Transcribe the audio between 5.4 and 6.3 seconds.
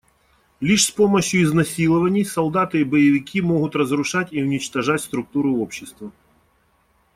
общества.